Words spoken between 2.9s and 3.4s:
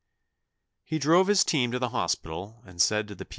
to the P.